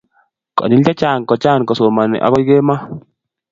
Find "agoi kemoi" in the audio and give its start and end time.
2.25-2.81